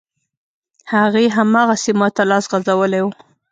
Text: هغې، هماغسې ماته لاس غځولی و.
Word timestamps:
هغې، 0.93 1.25
هماغسې 1.37 1.91
ماته 1.99 2.23
لاس 2.29 2.45
غځولی 2.51 3.01
و. 3.03 3.07